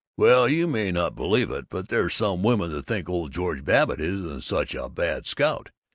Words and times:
Well, 0.17 0.49
you 0.49 0.65
may 0.65 0.91
not 0.91 1.15
believe 1.15 1.51
it, 1.51 1.67
but 1.69 1.89
there's 1.89 2.15
some 2.15 2.41
women 2.41 2.71
that 2.71 2.87
think 2.87 3.07
old 3.07 3.31
George 3.33 3.63
Babbitt 3.63 4.01
isn't 4.01 4.41
such 4.43 4.73
a 4.73 4.89
bad 4.89 5.27
scout! 5.27 5.69